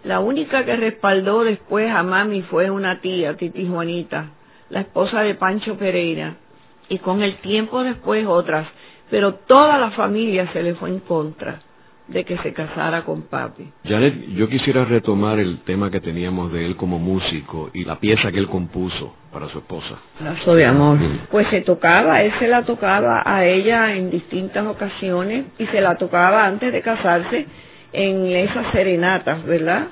[0.04, 4.26] La única que respaldó después a mami fue una tía, Titi Juanita,
[4.68, 6.36] la esposa de Pancho Pereira,
[6.88, 8.68] y con el tiempo después otras,
[9.10, 11.60] pero toda la familia se le fue en contra
[12.08, 13.70] de que se casara con papi.
[13.84, 18.30] Janet, yo quisiera retomar el tema que teníamos de él como músico y la pieza
[18.30, 19.96] que él compuso para su esposa.
[20.20, 20.98] Lazo de amor.
[21.30, 25.96] Pues se tocaba, él se la tocaba a ella en distintas ocasiones y se la
[25.96, 27.46] tocaba antes de casarse
[27.92, 29.88] en esas serenatas, ¿verdad?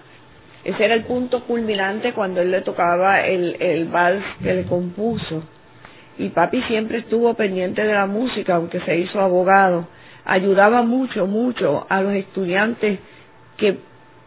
[0.64, 5.42] Ese era el punto culminante cuando él le tocaba el, el vals que le compuso.
[6.18, 9.88] Y papi siempre estuvo pendiente de la música, aunque se hizo abogado
[10.24, 12.98] ayudaba mucho, mucho a los estudiantes
[13.56, 13.78] que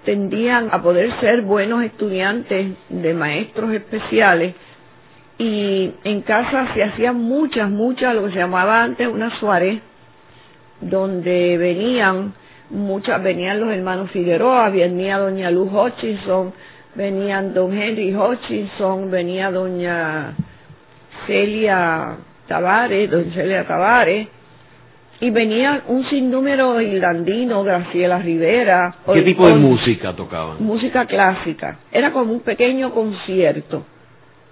[0.03, 4.55] tendían a poder ser buenos estudiantes de maestros especiales.
[5.37, 9.81] Y en casa se hacían muchas, muchas, lo que se llamaba antes una suárez,
[10.79, 12.33] donde venían
[12.69, 16.53] muchas, venían los hermanos Figueroa, venía doña Luz Hutchinson,
[16.95, 20.33] venían don Henry Hutchinson, venía doña
[21.27, 24.27] Celia Tavares, doña Celia Tavares,
[25.19, 28.95] y venía un sinnúmero irlandino, Graciela Rivera.
[29.13, 30.57] ¿Qué tipo de música tocaban?
[30.59, 31.79] Música clásica.
[31.91, 33.85] Era como un pequeño concierto.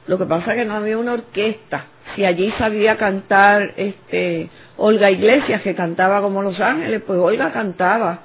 [0.07, 1.85] Lo que pasa es que no había una orquesta.
[2.15, 8.19] Si allí sabía cantar este Olga Iglesias, que cantaba como Los Ángeles, pues Olga cantaba.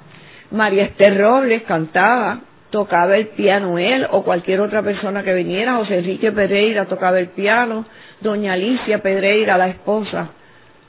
[0.51, 5.75] María Esther Robles cantaba, tocaba el piano él o cualquier otra persona que viniera.
[5.75, 7.85] José Enrique Pereira tocaba el piano.
[8.21, 10.31] Doña Alicia Pedreira, la esposa,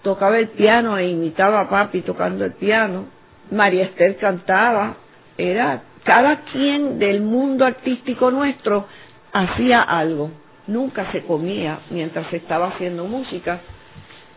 [0.02, 3.06] tocaba el piano e imitaba a papi tocando el piano.
[3.50, 4.96] María Esther cantaba.
[5.36, 8.86] Era cada quien del mundo artístico nuestro
[9.32, 10.30] hacía algo.
[10.66, 13.60] Nunca se comía mientras se estaba haciendo música.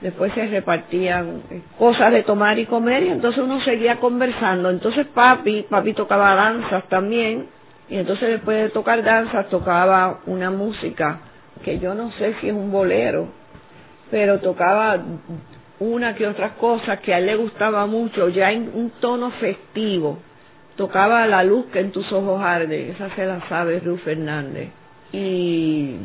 [0.01, 1.43] Después se repartían
[1.77, 4.69] cosas de tomar y comer y entonces uno seguía conversando.
[4.69, 7.47] Entonces papi, papi tocaba danzas también
[7.89, 11.19] y entonces después de tocar danzas tocaba una música
[11.63, 13.27] que yo no sé si es un bolero,
[14.11, 14.99] pero tocaba
[15.83, 20.19] una que otra cosa que a él le gustaba mucho, ya en un tono festivo.
[20.75, 24.69] Tocaba la luz que en tus ojos arde, esa se la sabe Ruth Fernández.
[25.11, 25.97] Y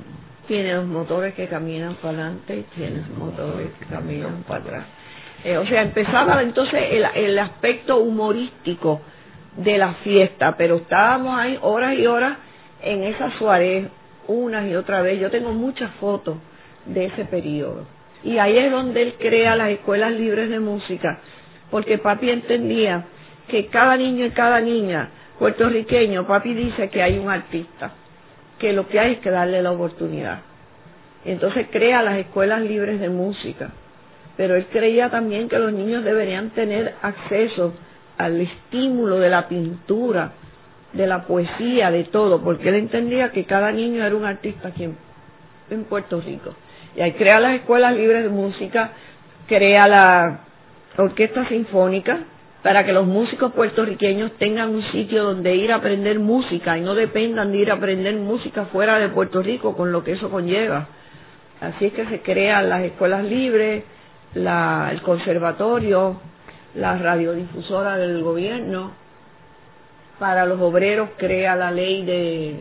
[0.47, 4.85] tiene los motores que caminan para adelante y tiene los motores que caminan para atrás.
[5.45, 9.01] Eh, o sea, empezaba entonces el, el aspecto humorístico
[9.57, 12.39] de la fiesta, pero estábamos ahí horas y horas
[12.83, 13.89] en esa Suárez,
[14.27, 15.21] unas y otra vez.
[15.21, 16.37] Yo tengo muchas fotos
[16.85, 17.98] de ese periodo.
[18.25, 21.21] Y ahí es donde él crea las escuelas libres de música,
[21.71, 23.05] porque papi entendía
[23.49, 27.93] que cada niño y cada niña puertorriqueño, papi dice que hay un artista,
[28.59, 30.41] que lo que hay es que darle la oportunidad.
[31.25, 33.71] Entonces crea las escuelas libres de música,
[34.37, 37.75] pero él creía también que los niños deberían tener acceso
[38.17, 40.33] al estímulo de la pintura,
[40.93, 44.89] de la poesía, de todo, porque él entendía que cada niño era un artista aquí
[45.71, 46.55] en, Puerto Rico.
[46.99, 48.91] Y crea las escuelas libres de música,
[49.47, 50.41] crea la
[50.97, 52.19] orquesta sinfónica,
[52.65, 56.97] para que los músicos puertorriqueños tengan un sitio donde ir a aprender música y no
[56.97, 60.89] dependan de ir a aprender música fuera de Puerto Rico con lo que eso conlleva.
[61.61, 63.85] Así es que se crean las escuelas libres,
[64.35, 66.21] la, el conservatorio,
[66.75, 68.91] la radiodifusora del gobierno,
[70.19, 72.57] para los obreros crea la ley de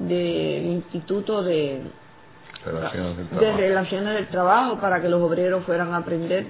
[0.00, 1.80] del Instituto de
[2.72, 6.46] Relaciones de Relaciones del Trabajo para que los obreros fueran a aprender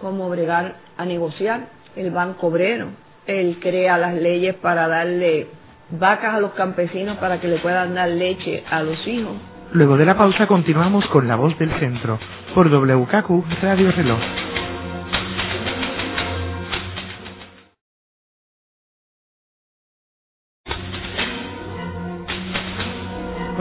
[0.00, 2.88] cómo bregar a negociar el Banco Obrero.
[3.26, 5.48] Él crea las leyes para darle
[5.90, 9.34] vacas a los campesinos para que le puedan dar leche a los hijos.
[9.72, 12.18] Luego de la pausa continuamos con La Voz del Centro
[12.54, 14.20] por WKQ Radio Reloj.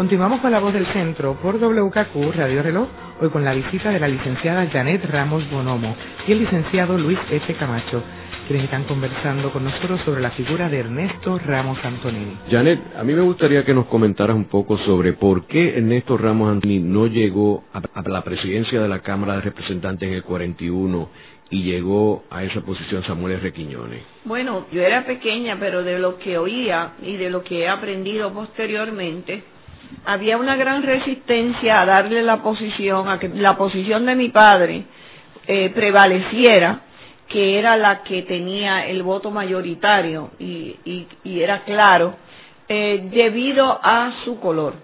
[0.05, 2.87] Continuamos con la voz del centro por WKQ Radio Reloj,
[3.19, 5.95] hoy con la visita de la licenciada Janet Ramos Bonomo
[6.27, 7.55] y el licenciado Luis F.
[7.55, 8.03] Camacho,
[8.45, 12.37] quienes están conversando con nosotros sobre la figura de Ernesto Ramos Antonini.
[12.51, 16.51] Janet, a mí me gustaría que nos comentaras un poco sobre por qué Ernesto Ramos
[16.51, 21.09] Antonini no llegó a, la presidencia de la Cámara de Representantes en el 41
[21.49, 23.53] y llegó a esa posición Samuel R.
[23.53, 24.03] Quiñones.
[24.23, 28.31] Bueno, yo era pequeña, pero de lo que oía y de lo que he aprendido
[28.31, 29.54] posteriormente,
[30.05, 34.83] había una gran resistencia a darle la posición, a que la posición de mi padre
[35.47, 36.81] eh, prevaleciera,
[37.27, 42.15] que era la que tenía el voto mayoritario y, era claro,
[42.69, 44.75] eh, debido a su color,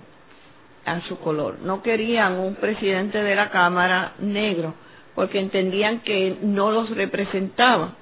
[0.86, 1.60] a su color.
[1.64, 4.74] No querían un presidente de la Cámara negro
[5.14, 7.94] porque entendían que no los representaba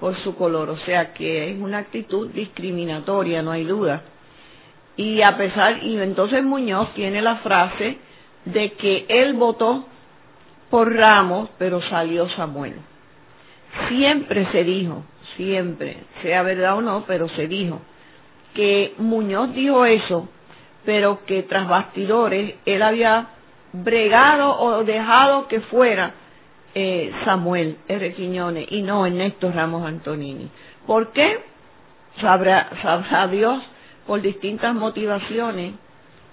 [0.00, 4.02] por su color, o sea que es una actitud discriminatoria, no hay duda
[4.98, 7.98] y a pesar, y entonces Muñoz tiene la frase
[8.44, 9.86] de que él votó
[10.70, 12.74] por Ramos, pero salió Samuel.
[13.88, 15.04] Siempre se dijo,
[15.36, 17.80] siempre, sea verdad o no, pero se dijo,
[18.54, 20.28] que Muñoz dijo eso,
[20.84, 23.28] pero que tras bastidores él había
[23.72, 26.12] bregado o dejado que fuera
[26.74, 28.14] eh, Samuel R.
[28.14, 30.50] Quiñones y no Ernesto Ramos Antonini.
[30.88, 31.38] ¿Por qué?
[32.20, 33.62] Sabrá, sabrá Dios
[34.08, 35.74] por distintas motivaciones,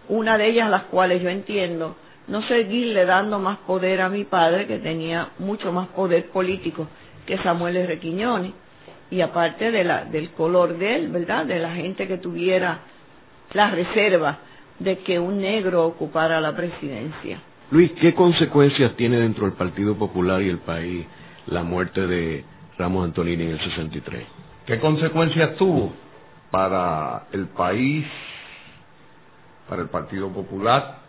[0.07, 1.97] una de ellas las cuales yo entiendo,
[2.29, 6.87] no seguirle dando más poder a mi padre, que tenía mucho más poder político
[7.25, 7.99] que Samuel R.
[7.99, 8.53] Quiñones,
[9.11, 11.45] y aparte de la, del color de él, ¿verdad?
[11.45, 12.79] De la gente que tuviera
[13.53, 14.37] la reserva
[14.79, 17.39] de que un negro ocupara la presidencia.
[17.71, 21.05] Luis, ¿qué consecuencias tiene dentro del Partido Popular y el país
[21.47, 22.45] la muerte de
[22.77, 24.23] Ramos Antonini en el 63?
[24.65, 26.04] ¿Qué consecuencias tuvo?
[26.55, 28.05] Para el país,
[29.67, 30.99] para el Partido Popular,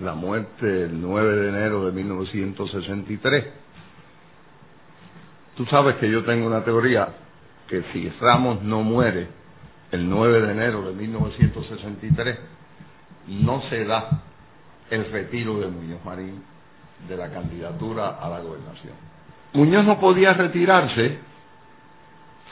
[0.00, 3.44] la muerte el 9 de enero de 1963.
[5.56, 7.10] Tú sabes que yo tengo una teoría
[7.68, 9.28] que si Ramos no muere
[9.92, 12.38] el 9 de enero de 1963,
[13.28, 14.24] no se da
[14.90, 16.42] el retiro de Muñoz Marín
[17.08, 18.94] de la candidatura a la gobernación.
[19.52, 21.18] Muñoz no podía retirarse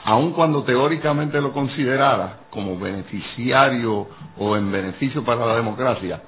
[0.07, 6.21] aun cuando teóricamente lo considerara como beneficiario o en beneficio para la democracia,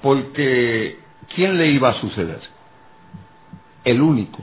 [0.00, 1.00] porque
[1.34, 2.38] ¿quién le iba a suceder?
[3.82, 4.38] El único,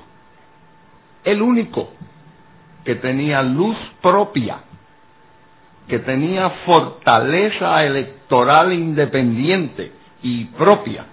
[1.24, 1.92] el único
[2.84, 4.58] que tenía luz propia,
[5.88, 11.06] que tenía fortaleza electoral independiente y propia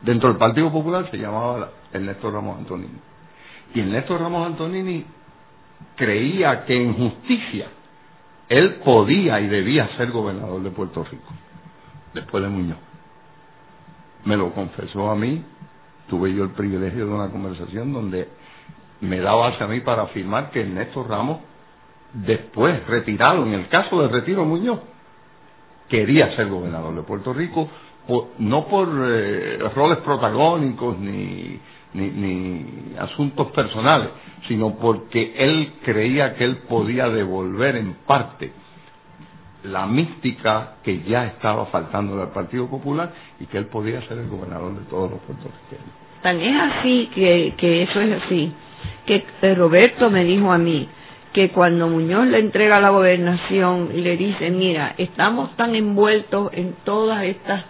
[0.00, 3.00] dentro del Partido Popular se llamaba Ernesto Ramos Antonini.
[3.74, 5.17] Y Ernesto Ramos Antonini
[5.96, 7.68] creía que en justicia
[8.48, 11.32] él podía y debía ser gobernador de Puerto Rico,
[12.14, 12.78] después de Muñoz.
[14.24, 15.44] Me lo confesó a mí,
[16.08, 18.28] tuve yo el privilegio de una conversación donde
[19.00, 21.40] me daba hacia mí para afirmar que Ernesto Ramos,
[22.12, 24.80] después retirado, en el caso de retiro Muñoz,
[25.88, 27.68] quería ser gobernador de Puerto Rico,
[28.38, 31.60] no por eh, roles protagónicos ni
[31.98, 34.10] ni, asuntos personales,
[34.46, 38.52] sino porque él creía que él podía devolver en parte
[39.64, 44.28] la mística que ya estaba faltando del Partido Popular y que él podía ser el
[44.28, 45.84] gobernador de todos los puertorriqueños.
[46.22, 48.52] Tan es así que, que eso es así,
[49.06, 50.88] que Roberto me dijo a mí
[51.32, 56.74] que cuando Muñoz le entrega la gobernación y le dice, mira, estamos tan envueltos en
[56.84, 57.64] todas estas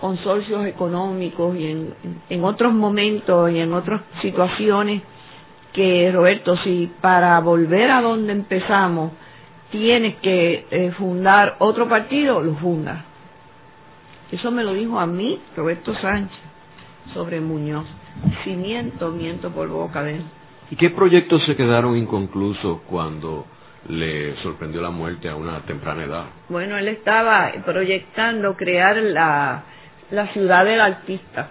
[0.00, 1.94] consorcios económicos y en,
[2.28, 5.02] en otros momentos y en otras situaciones
[5.72, 9.12] que Roberto, si para volver a donde empezamos
[9.70, 13.04] tienes que eh, fundar otro partido, lo funda.
[14.30, 16.38] Eso me lo dijo a mí Roberto Sánchez
[17.14, 17.86] sobre Muñoz.
[18.44, 20.22] Si miento, miento por boca de él.
[20.70, 23.46] ¿Y qué proyectos se quedaron inconclusos cuando
[23.86, 26.24] le sorprendió la muerte a una temprana edad?
[26.48, 29.62] Bueno, él estaba proyectando crear la,
[30.10, 31.48] la ciudad del artista,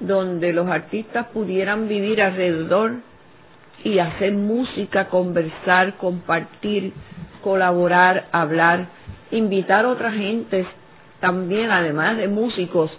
[0.00, 2.94] donde los artistas pudieran vivir alrededor
[3.84, 6.92] y hacer música, conversar, compartir,
[7.42, 8.86] colaborar, hablar,
[9.30, 10.66] invitar a otra gente
[11.20, 12.90] también, además de músicos,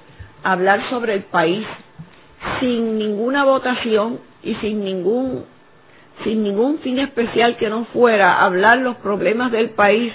[0.43, 1.66] a hablar sobre el país
[2.59, 5.45] sin ninguna votación y sin ningún
[6.24, 10.13] sin ningún fin especial que no fuera hablar los problemas del país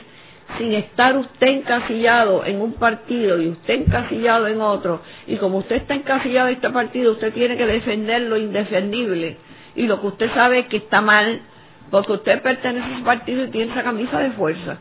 [0.58, 5.76] sin estar usted encasillado en un partido y usted encasillado en otro, y como usted
[5.76, 9.36] está encasillado en este partido, usted tiene que defender lo indefendible,
[9.74, 11.42] y lo que usted sabe que está mal,
[11.90, 14.78] porque usted pertenece a ese partido y tiene esa camisa de fuerza,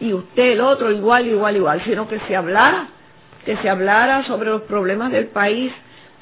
[0.00, 2.88] y usted el otro igual, igual, igual, sino que se hablara,
[3.44, 5.72] que se hablara sobre los problemas del país,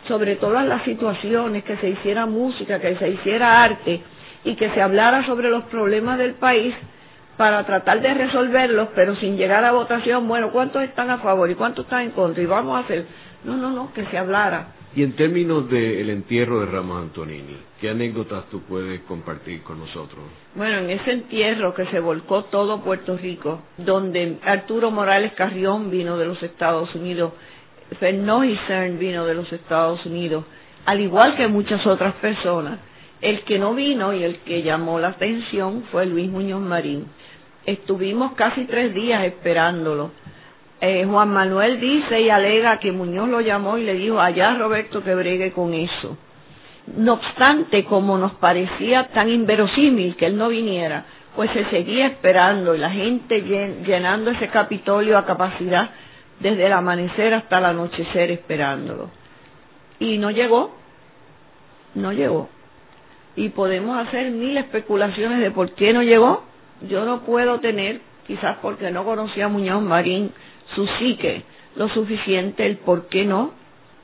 [0.07, 4.03] sobre todas las situaciones, que se hiciera música, que se hiciera arte,
[4.47, 6.75] y que se hablara sobre los problemas del país,
[7.37, 11.55] para tratar de resolverlos, pero sin llegar a votación, bueno, ¿cuántos están a favor y
[11.55, 12.43] cuántos están en contra?
[12.43, 13.05] Y vamos a hacer,
[13.45, 14.69] no, no, no, que se hablara.
[14.95, 20.25] Y en términos del entierro de Ramos Antonini, ¿qué anécdotas tú puedes compartir con nosotros?
[20.55, 26.17] Bueno, en ese entierro que se volcó todo Puerto Rico, donde Arturo Morales Carrión vino
[26.17, 27.35] de los Estados Unidos,
[28.01, 30.45] Fernández Cern vino de los Estados Unidos,
[30.87, 32.79] al igual que muchas otras personas,
[33.21, 37.07] el que no vino y el que llamó la atención fue Luis Muñoz Marín.
[37.65, 40.11] Estuvimos casi tres días esperándolo.
[40.81, 45.03] Eh, Juan Manuel dice y alega que Muñoz lo llamó y le dijo allá Roberto
[45.03, 46.19] que bregue con eso.
[46.97, 52.75] No obstante, como nos parecía tan inverosímil que él no viniera, pues se seguía esperando
[52.75, 53.41] y la gente
[53.85, 55.91] llenando ese Capitolio a capacidad
[56.39, 59.11] desde el amanecer hasta el anochecer esperándolo.
[59.99, 60.77] Y no llegó,
[61.95, 62.51] no llegó
[63.37, 66.43] y podemos hacer mil especulaciones de por qué no llegó.
[66.89, 70.33] Yo no puedo tener, quizás porque no conocía a Muñoz Marín,
[70.75, 71.45] su psique
[71.77, 73.53] lo suficiente, el por qué no.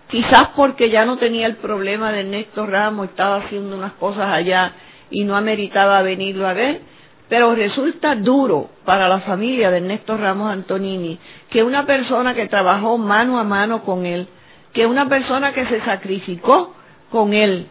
[0.08, 4.74] Quizás porque ya no tenía el problema de Ernesto Ramos, estaba haciendo unas cosas allá
[5.10, 6.82] y no ameritaba venirlo a ver.
[7.30, 11.18] Pero resulta duro para la familia de Ernesto Ramos Antonini
[11.48, 14.28] que una persona que trabajó mano a mano con él,
[14.74, 16.74] que una persona que se sacrificó
[17.10, 17.68] con él,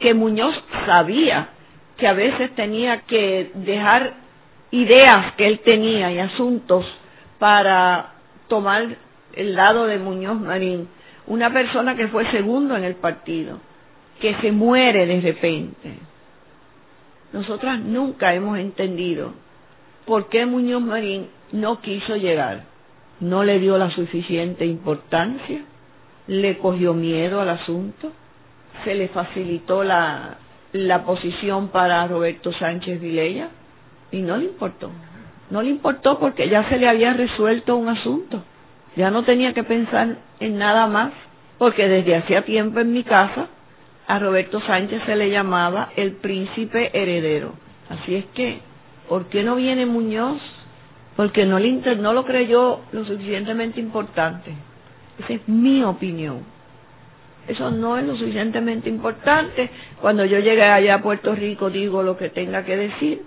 [0.00, 0.54] que Muñoz
[0.86, 1.50] sabía
[1.98, 4.14] que a veces tenía que dejar
[4.70, 6.86] ideas que él tenía y asuntos
[7.38, 8.14] para
[8.48, 8.96] tomar
[9.34, 10.88] el lado de Muñoz Marín,
[11.26, 13.58] una persona que fue segundo en el partido,
[14.20, 15.94] que se muere de repente.
[17.32, 19.34] Nosotras nunca hemos entendido
[20.06, 22.64] por qué Muñoz Marín no quiso llegar,
[23.20, 25.60] no le dio la suficiente importancia,
[26.26, 28.12] le cogió miedo al asunto
[28.84, 30.38] se le facilitó la,
[30.72, 33.48] la posición para Roberto Sánchez Vilella
[34.10, 34.90] y no le importó.
[35.50, 38.44] No le importó porque ya se le había resuelto un asunto.
[38.96, 41.12] Ya no tenía que pensar en nada más,
[41.58, 43.48] porque desde hacía tiempo en mi casa
[44.06, 47.52] a Roberto Sánchez se le llamaba el príncipe heredero.
[47.88, 48.60] Así es que,
[49.08, 50.40] ¿por qué no viene Muñoz?
[51.16, 54.52] Porque no, le, no lo creyó lo suficientemente importante.
[55.18, 56.40] Esa es mi opinión.
[57.48, 59.70] Eso no es lo suficientemente importante.
[60.00, 63.22] Cuando yo llegué allá a Puerto Rico digo lo que tenga que decir.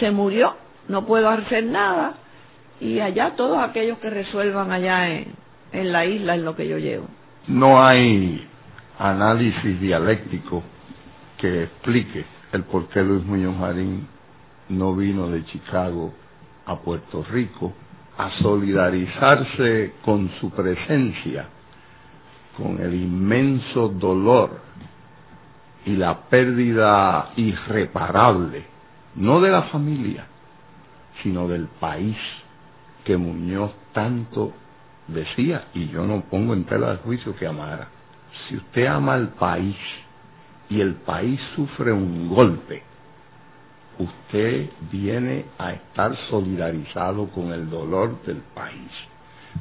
[0.00, 0.56] Se murió,
[0.88, 2.14] no puedo hacer nada.
[2.80, 5.32] Y allá todos aquellos que resuelvan allá en,
[5.72, 7.06] en la isla en lo que yo llevo.
[7.46, 8.46] No hay
[8.98, 10.62] análisis dialéctico
[11.38, 14.08] que explique el por qué Luis Muñoz Marín
[14.68, 16.14] no vino de Chicago
[16.66, 17.72] a Puerto Rico
[18.16, 21.48] a solidarizarse con su presencia
[22.56, 24.60] con el inmenso dolor
[25.84, 28.64] y la pérdida irreparable,
[29.16, 30.26] no de la familia,
[31.22, 32.16] sino del país
[33.04, 34.52] que Muñoz tanto
[35.08, 37.88] decía, y yo no pongo en tela de juicio que amara.
[38.48, 39.76] Si usted ama al país
[40.68, 42.82] y el país sufre un golpe,
[43.98, 48.90] usted viene a estar solidarizado con el dolor del país.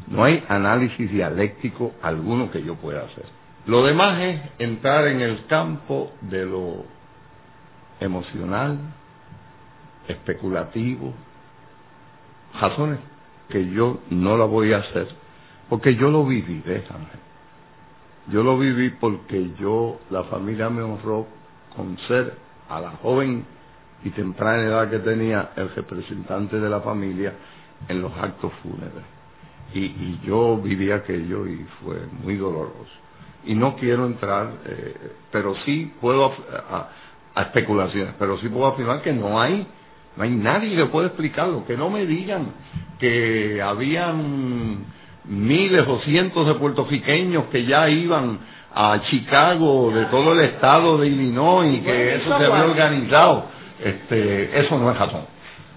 [0.08, 3.26] No hay análisis dialéctico alguno que yo pueda hacer.
[3.66, 6.86] Lo demás es entrar en el campo de lo
[8.00, 8.78] emocional,
[10.08, 11.14] especulativo,
[12.60, 13.00] razones
[13.50, 15.08] que yo no la voy a hacer,
[15.70, 17.24] porque yo lo viví, déjame.
[18.28, 21.28] Yo lo viví porque yo, la familia me honró
[21.76, 22.38] con ser
[22.70, 23.46] a la joven
[24.04, 27.34] y temprana edad que tenía el representante de la familia
[27.88, 29.12] en los actos fúnebres.
[29.74, 32.91] Y, yo viví aquello y fue muy doloroso.
[33.45, 34.95] Y no quiero entrar, eh,
[35.32, 36.34] pero sí puedo,
[36.69, 36.89] a,
[37.36, 39.67] a, especulaciones, pero sí puedo afirmar que no hay,
[40.15, 42.53] no hay nadie que pueda explicarlo, que no me digan
[42.99, 44.86] que habían
[45.26, 48.39] miles o cientos de puertorriqueños que ya iban
[48.74, 53.45] a Chicago de todo el estado de Illinois y que eso se había organizado.
[53.84, 55.26] Este, eso no es razón.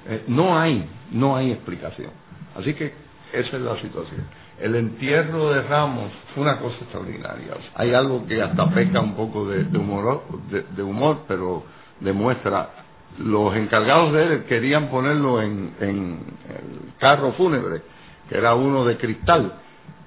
[0.08, 2.10] Eh, no hay, no hay explicación.
[2.56, 4.24] Así que esa es la situación.
[4.60, 7.54] El entierro de Ramos fue una cosa extraordinaria.
[7.74, 11.64] Hay algo que hasta peca un poco de, humor, de, humor, pero
[12.00, 12.70] demuestra.
[13.18, 17.82] Los encargados de él querían ponerlo en, en el carro fúnebre,
[18.28, 19.54] que era uno de cristal,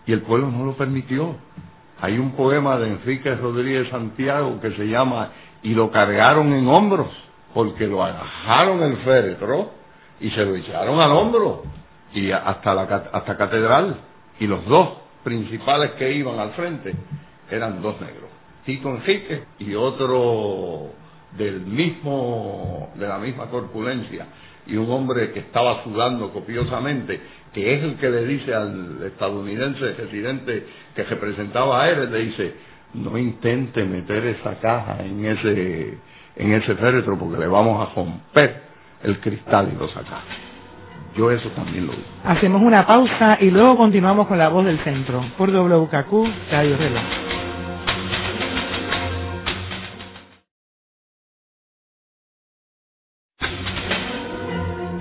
[0.06, 1.36] y el pueblo no lo permitió.
[2.02, 5.30] Hay un poema de Enrique Rodríguez Santiago que se llama
[5.62, 7.10] Y lo cargaron en hombros,
[7.54, 9.72] porque lo agajaron el féretro
[10.20, 11.64] y se lo echaron al hombro
[12.14, 13.98] y hasta la hasta catedral
[14.40, 14.90] y los dos
[15.24, 16.94] principales que iban al frente
[17.50, 18.30] eran dos negros
[18.66, 20.90] Tito Enrique y otro
[21.38, 24.26] del mismo de la misma corpulencia
[24.66, 27.20] y un hombre que estaba sudando copiosamente
[27.54, 32.54] que es el que le dice al estadounidense residente que representaba a él le dice
[32.96, 35.98] no intente meter esa caja en ese
[36.36, 38.62] en ese féretro porque le vamos a romper
[39.04, 40.49] el cristal y lo sacamos
[41.20, 42.06] yo eso también lo digo.
[42.24, 47.29] Hacemos una pausa y luego continuamos con la voz del centro por WKQ Radio Reloj.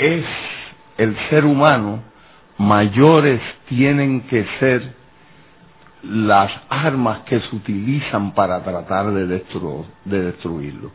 [0.00, 0.24] es
[0.96, 2.02] el ser humano,
[2.56, 4.94] mayores tienen que ser
[6.02, 10.90] las armas que se utilizan para tratar de, de destruirlo.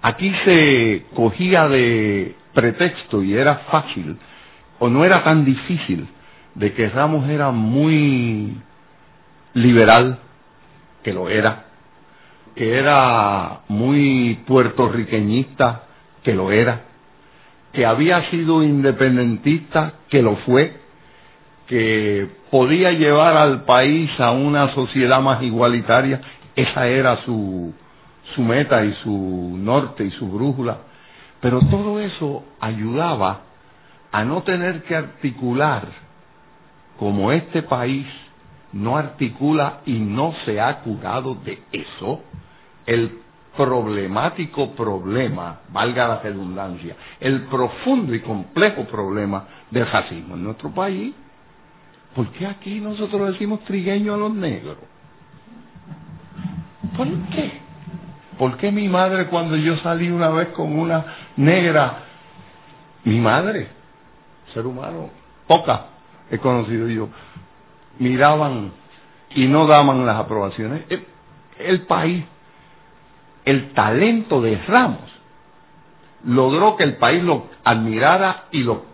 [0.00, 4.16] Aquí se cogía de pretexto y era fácil,
[4.78, 6.06] o no era tan difícil,
[6.54, 8.56] de que Ramos era muy
[9.54, 10.18] liberal,
[11.02, 11.64] que lo era,
[12.54, 15.82] que era muy puertorriqueñista,
[16.22, 16.82] que lo era,
[17.72, 20.76] que había sido independentista, que lo fue,
[21.66, 26.20] que podía llevar al país a una sociedad más igualitaria,
[26.56, 27.74] esa era su,
[28.34, 30.78] su meta y su norte y su brújula.
[31.40, 33.42] Pero todo eso ayudaba
[34.10, 35.86] a no tener que articular
[36.98, 38.06] como este país
[38.72, 42.22] no articula y no se ha curado de eso,
[42.86, 43.20] el
[43.58, 51.12] problemático problema, valga la redundancia, el profundo y complejo problema del racismo en nuestro país.
[52.14, 54.76] ¿Por qué aquí nosotros decimos trigueño a los negros?
[56.96, 57.60] ¿Por qué?
[58.38, 61.04] ¿Por qué mi madre cuando yo salí una vez con una
[61.36, 62.04] negra,
[63.02, 63.70] mi madre,
[64.54, 65.10] ser humano,
[65.48, 65.86] poca
[66.30, 67.08] he conocido yo,
[67.98, 68.70] miraban
[69.34, 70.84] y no daban las aprobaciones?
[70.88, 71.04] El,
[71.58, 72.24] el país
[73.48, 75.10] el talento de Ramos
[76.24, 78.84] logró que el país lo admirara y lo,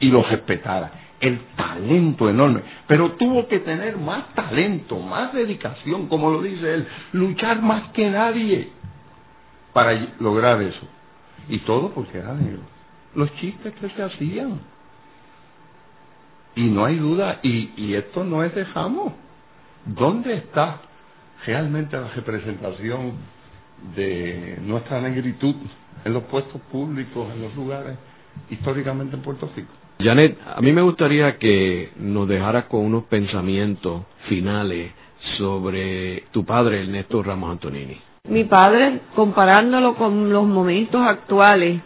[0.00, 0.90] y lo respetara.
[1.20, 2.62] El talento enorme.
[2.86, 8.08] Pero tuvo que tener más talento, más dedicación, como lo dice él, luchar más que
[8.08, 8.70] nadie
[9.74, 10.86] para lograr eso.
[11.50, 12.62] Y todo porque era negro.
[13.14, 14.60] Los chistes que se hacían.
[16.56, 19.12] Y no hay duda, y, y esto no es de Ramos.
[19.84, 20.80] ¿Dónde está
[21.44, 23.33] realmente la representación
[23.96, 25.54] de nuestra negritud
[26.04, 27.96] en los puestos públicos, en los lugares,
[28.50, 29.72] históricamente en Puerto Rico.
[30.00, 34.90] Janet, a mí me gustaría que nos dejaras con unos pensamientos finales
[35.38, 37.96] sobre tu padre, Ernesto Ramos Antonini.
[38.28, 41.80] Mi padre, comparándolo con los momentos actuales,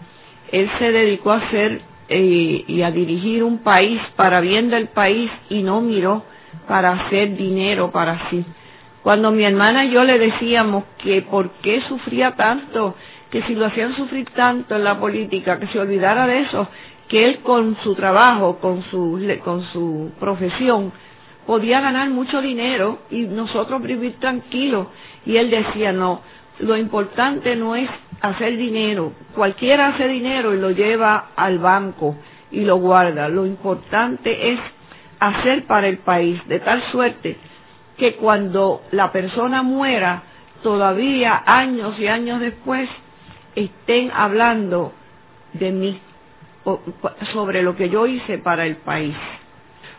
[0.50, 5.30] él se dedicó a hacer eh, y a dirigir un país para bien del país
[5.50, 6.22] y no miró
[6.66, 8.44] para hacer dinero para sí.
[9.02, 12.94] Cuando mi hermana y yo le decíamos que por qué sufría tanto,
[13.30, 16.68] que si lo hacían sufrir tanto en la política, que se olvidara de eso,
[17.08, 20.92] que él con su trabajo, con su, con su profesión,
[21.46, 24.88] podía ganar mucho dinero y nosotros vivir tranquilos.
[25.24, 26.20] Y él decía, no,
[26.58, 27.88] lo importante no es
[28.20, 29.12] hacer dinero.
[29.34, 32.16] Cualquiera hace dinero y lo lleva al banco
[32.50, 33.28] y lo guarda.
[33.28, 34.60] Lo importante es
[35.20, 37.36] hacer para el país, de tal suerte
[37.98, 40.22] que cuando la persona muera,
[40.62, 42.88] todavía años y años después,
[43.54, 44.92] estén hablando
[45.54, 46.00] de mí,
[47.32, 49.14] sobre lo que yo hice para el país.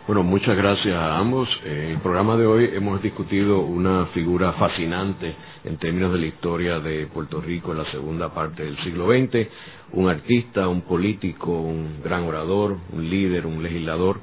[0.08, 1.48] Bueno, muchas gracias a ambos.
[1.64, 6.80] En el programa de hoy hemos discutido una figura fascinante en términos de la historia
[6.80, 9.48] de Puerto Rico en la segunda parte del siglo XX,
[9.92, 14.20] un artista, un político, un gran orador, un líder, un legislador.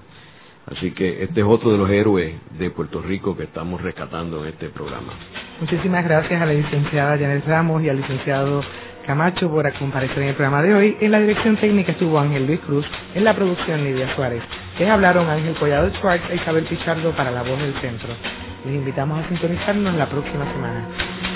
[0.67, 4.53] Así que este es otro de los héroes de Puerto Rico que estamos rescatando en
[4.53, 5.13] este programa.
[5.61, 8.63] Muchísimas gracias a la licenciada Janet Ramos y al licenciado
[9.07, 10.97] Camacho por comparecer en el programa de hoy.
[11.01, 14.43] En la dirección técnica estuvo Ángel Luis Cruz, en la producción Lidia Suárez.
[14.81, 18.09] Les hablaron Ángel Collado Schwartz e Isabel Pichardo para La Voz del Centro.
[18.65, 21.36] Les invitamos a sintonizarnos la próxima semana.